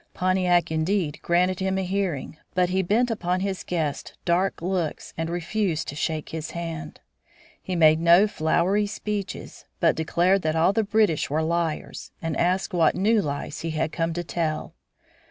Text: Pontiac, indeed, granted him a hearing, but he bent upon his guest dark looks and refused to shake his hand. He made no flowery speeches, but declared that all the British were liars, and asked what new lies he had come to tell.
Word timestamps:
Pontiac, 0.15 0.71
indeed, 0.71 1.19
granted 1.21 1.59
him 1.59 1.77
a 1.77 1.83
hearing, 1.83 2.37
but 2.55 2.69
he 2.69 2.81
bent 2.81 3.11
upon 3.11 3.41
his 3.41 3.63
guest 3.63 4.17
dark 4.25 4.59
looks 4.59 5.13
and 5.15 5.29
refused 5.29 5.87
to 5.89 5.95
shake 5.95 6.29
his 6.29 6.49
hand. 6.57 6.99
He 7.61 7.75
made 7.75 7.99
no 7.99 8.25
flowery 8.27 8.87
speeches, 8.87 9.63
but 9.79 9.95
declared 9.95 10.41
that 10.41 10.55
all 10.55 10.73
the 10.73 10.83
British 10.83 11.29
were 11.29 11.43
liars, 11.43 12.09
and 12.19 12.35
asked 12.35 12.73
what 12.73 12.95
new 12.95 13.21
lies 13.21 13.59
he 13.59 13.69
had 13.77 13.91
come 13.91 14.11
to 14.13 14.23
tell. 14.23 14.73